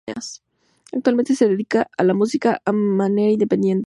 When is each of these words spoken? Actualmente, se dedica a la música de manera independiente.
Actualmente, 0.93 1.35
se 1.35 1.47
dedica 1.47 1.87
a 1.97 2.03
la 2.03 2.13
música 2.15 2.59
de 2.65 2.71
manera 2.73 3.31
independiente. 3.33 3.79